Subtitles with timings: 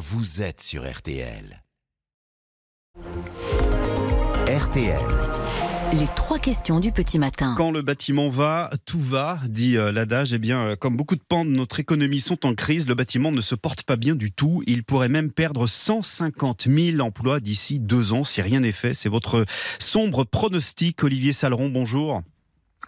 [0.00, 1.62] vous êtes sur RTL.
[4.48, 4.98] RTL.
[5.92, 7.54] Les trois questions du petit matin.
[7.58, 10.32] Quand le bâtiment va, tout va, dit euh, l'adage.
[10.32, 13.30] Eh bien, euh, comme beaucoup de pans de notre économie sont en crise, le bâtiment
[13.30, 14.62] ne se porte pas bien du tout.
[14.66, 18.94] Il pourrait même perdre 150 000 emplois d'ici deux ans si rien n'est fait.
[18.94, 19.44] C'est votre
[19.78, 21.68] sombre pronostic, Olivier Saleron.
[21.68, 22.22] Bonjour.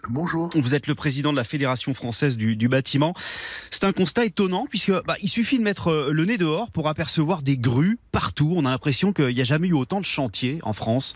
[0.09, 0.49] Bonjour.
[0.55, 3.13] Vous êtes le président de la Fédération française du, du bâtiment.
[3.71, 6.89] C'est un constat étonnant puisque bah, il suffit de mettre euh, le nez dehors pour
[6.89, 8.53] apercevoir des grues partout.
[8.55, 11.15] On a l'impression qu'il n'y a jamais eu autant de chantiers en France.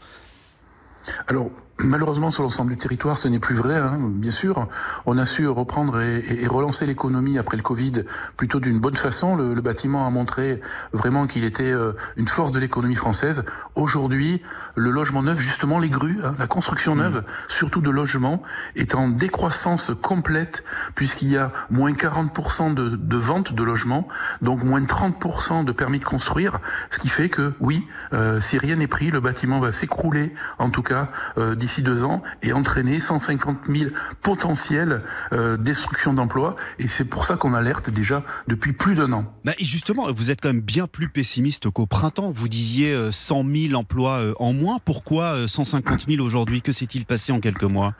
[1.27, 3.75] Alors, Malheureusement, sur l'ensemble du territoire, ce n'est plus vrai.
[3.75, 4.67] Hein, bien sûr,
[5.05, 8.03] on a su reprendre et, et relancer l'économie après le Covid
[8.35, 9.35] plutôt d'une bonne façon.
[9.35, 10.59] Le, le, bâtiment a montré
[10.91, 13.43] vraiment qu'il était euh, une force de l'économie française.
[13.75, 14.41] Aujourd'hui,
[14.73, 16.99] le logement neuf, justement les grues, hein, la construction mmh.
[16.99, 18.41] neuve, surtout de logements,
[18.75, 20.63] est en décroissance complète
[20.95, 24.07] puisqu'il y a moins 40% de, de ventes de logements,
[24.41, 28.77] donc moins 30% de permis de construire, ce qui fait que oui, euh, si rien
[28.77, 31.09] n'est pris, le bâtiment va s'écrouler, en tout cas.
[31.37, 35.01] Euh, d'ici deux ans et entraîner 150 000 potentielles
[35.33, 36.55] euh, destructions d'emplois.
[36.79, 39.25] Et c'est pour ça qu'on alerte déjà depuis plus d'un an.
[39.43, 42.31] Bah justement, vous êtes quand même bien plus pessimiste qu'au printemps.
[42.31, 44.79] Vous disiez 100 euh, 000 emplois euh, en moins.
[44.83, 46.61] Pourquoi 150 000 aujourd'hui?
[46.61, 47.93] Que s'est-il passé en quelques mois?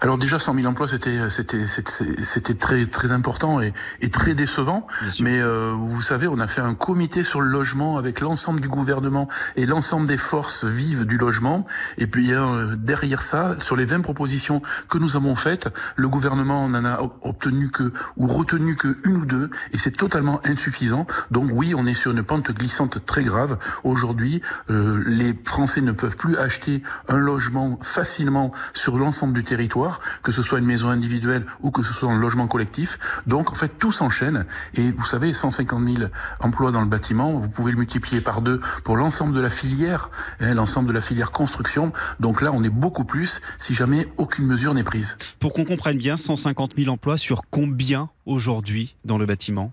[0.00, 4.86] Alors déjà 100 000 emplois c'était c'était c'était très très important et, et très décevant.
[5.18, 8.68] Mais euh, vous savez on a fait un comité sur le logement avec l'ensemble du
[8.68, 11.66] gouvernement et l'ensemble des forces vives du logement.
[11.96, 16.68] Et puis euh, derrière ça sur les 20 propositions que nous avons faites, le gouvernement
[16.68, 21.08] n'en a obtenu que ou retenu que une ou deux et c'est totalement insuffisant.
[21.32, 23.58] Donc oui on est sur une pente glissante très grave.
[23.82, 29.87] Aujourd'hui euh, les Français ne peuvent plus acheter un logement facilement sur l'ensemble du territoire
[30.22, 32.98] que ce soit une maison individuelle ou que ce soit un logement collectif.
[33.26, 37.48] Donc en fait tout s'enchaîne et vous savez 150 000 emplois dans le bâtiment, vous
[37.48, 41.30] pouvez le multiplier par deux pour l'ensemble de la filière, hein, l'ensemble de la filière
[41.30, 41.92] construction.
[42.20, 45.16] Donc là on est beaucoup plus si jamais aucune mesure n'est prise.
[45.40, 49.72] Pour qu'on comprenne bien, 150 000 emplois sur combien aujourd'hui dans le bâtiment?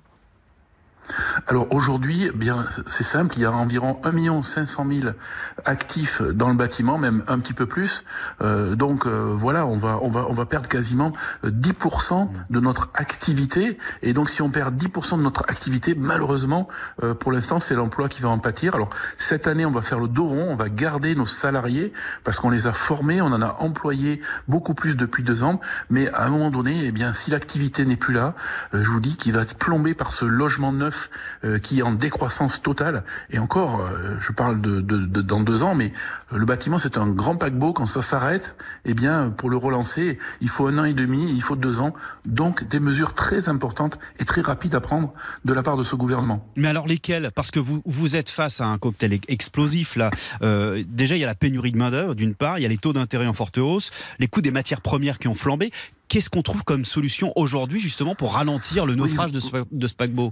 [1.48, 5.14] Alors aujourd'hui, eh bien c'est simple, il y a environ 1 500 000
[5.66, 8.04] actifs dans le bâtiment, même un petit peu plus.
[8.42, 11.14] Euh, donc euh, voilà, on va on va on va perdre quasiment
[11.44, 13.78] 10% de notre activité.
[14.02, 16.68] Et donc si on perd 10% de notre activité, malheureusement,
[17.04, 18.76] euh, pour l'instant, c'est l'emploi qui va en pâtir.
[18.76, 22.40] Alors cette année, on va faire le dos rond, on va garder nos salariés parce
[22.40, 25.60] qu'on les a formés, on en a employé beaucoup plus depuis deux ans.
[25.90, 28.34] Mais à un moment donné, eh bien si l'activité n'est plus là,
[28.74, 30.95] euh, je vous dis qu'il va être plombé par ce logement neuf
[31.44, 33.04] euh, qui est en décroissance totale.
[33.30, 35.94] Et encore, euh, je parle de, de, dans deux ans, mais
[36.32, 37.74] euh, le bâtiment c'est un grand paquebot.
[37.74, 41.42] Quand ça s'arrête, eh bien pour le relancer, il faut un an et demi, il
[41.42, 41.94] faut deux ans.
[42.26, 45.14] Donc des mesures très importantes et très rapides à prendre
[45.44, 46.48] de la part de ce gouvernement.
[46.56, 47.32] Mais alors lesquelles?
[47.34, 50.10] Parce que vous vous êtes face à un cocktail explosif là.
[50.88, 52.78] déjà il y a la pénurie de main d'œuvre d'une part, il y a les
[52.78, 55.72] taux d'intérêt en forte hausse, les coûts des matières premières qui ont flambé.
[56.08, 59.94] Qu'est-ce qu'on trouve comme solution aujourd'hui justement pour ralentir le naufrage de ce, de ce
[59.94, 60.32] paquebot?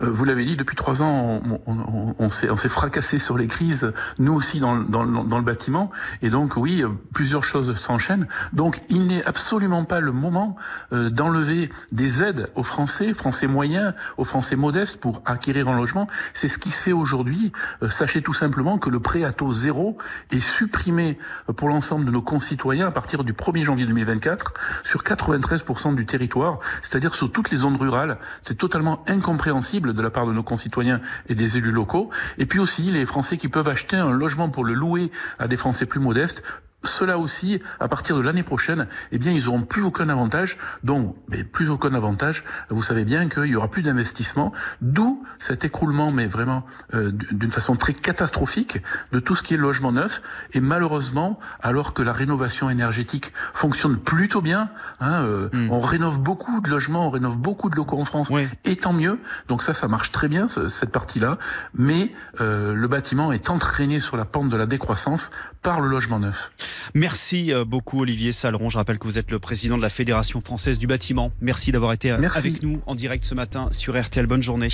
[0.00, 4.32] Vous l'avez dit, depuis trois ans, on, on, on s'est fracassé sur les crises, nous
[4.32, 5.90] aussi dans, dans, dans, le bâtiment.
[6.22, 8.26] Et donc, oui, euh, plusieurs choses s'enchaînent.
[8.52, 10.56] Donc, il n'est absolument pas le moment
[10.92, 16.08] euh, d'enlever des aides aux Français, Français moyens, aux Français modestes pour acquérir un logement.
[16.34, 17.52] C'est ce qui se fait aujourd'hui.
[17.88, 19.98] sachez tout simplement que le prêt à taux zéro
[20.30, 21.18] est supprimé
[21.56, 26.58] pour l'ensemble de nos concitoyens à partir du 1er janvier 2024 sur 93% du territoire,
[26.82, 28.18] c'est-à-dire sur toutes les zones rurales.
[28.42, 32.10] C'est totalement incompréhensible de la part de nos concitoyens et des élus locaux.
[32.38, 35.56] Et puis aussi les Français qui peuvent acheter un logement pour le louer à des
[35.56, 36.42] Français plus modestes
[36.82, 40.56] cela aussi, à partir de l'année prochaine, eh bien, ils n'auront plus aucun avantage.
[40.82, 42.44] Donc, mais plus aucun avantage.
[42.70, 46.64] Vous savez bien qu'il y aura plus d'investissement, d'où cet écroulement, mais vraiment
[46.94, 48.78] euh, d'une façon très catastrophique,
[49.12, 50.22] de tout ce qui est logement neuf.
[50.52, 54.70] Et malheureusement, alors que la rénovation énergétique fonctionne plutôt bien,
[55.00, 55.70] hein, euh, hmm.
[55.70, 58.30] on rénove beaucoup de logements, on rénove beaucoup de locaux en France,
[58.64, 59.18] et tant mieux.
[59.48, 61.38] Donc ça, ça marche très bien cette partie-là.
[61.74, 65.30] Mais euh, le bâtiment est entraîné sur la pente de la décroissance
[65.62, 66.50] par le logement neuf.
[66.94, 68.70] Merci euh, beaucoup Olivier Saleron.
[68.70, 71.32] Je rappelle que vous êtes le président de la Fédération française du bâtiment.
[71.40, 74.26] Merci d'avoir été euh, avec nous en direct ce matin sur RTL.
[74.26, 74.70] Bonne journée.